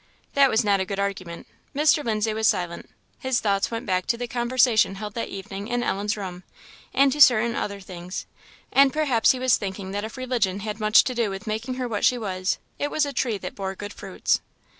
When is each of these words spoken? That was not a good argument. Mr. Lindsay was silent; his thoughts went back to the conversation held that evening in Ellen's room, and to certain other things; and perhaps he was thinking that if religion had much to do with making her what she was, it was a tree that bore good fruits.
That 0.33 0.49
was 0.49 0.63
not 0.63 0.79
a 0.79 0.85
good 0.85 0.99
argument. 0.99 1.45
Mr. 1.75 2.03
Lindsay 2.03 2.33
was 2.33 2.47
silent; 2.47 2.89
his 3.19 3.39
thoughts 3.39 3.69
went 3.69 3.85
back 3.85 4.07
to 4.07 4.17
the 4.17 4.27
conversation 4.27 4.95
held 4.95 5.13
that 5.13 5.27
evening 5.29 5.67
in 5.67 5.83
Ellen's 5.83 6.17
room, 6.17 6.41
and 6.91 7.11
to 7.11 7.21
certain 7.21 7.53
other 7.55 7.79
things; 7.79 8.25
and 8.73 8.91
perhaps 8.91 9.29
he 9.29 9.37
was 9.37 9.57
thinking 9.57 9.91
that 9.91 10.03
if 10.03 10.17
religion 10.17 10.61
had 10.61 10.79
much 10.79 11.03
to 11.03 11.13
do 11.13 11.29
with 11.29 11.45
making 11.45 11.75
her 11.75 11.87
what 11.87 12.03
she 12.03 12.17
was, 12.17 12.57
it 12.79 12.89
was 12.89 13.05
a 13.05 13.13
tree 13.13 13.37
that 13.37 13.53
bore 13.53 13.75
good 13.75 13.93
fruits. 13.93 14.41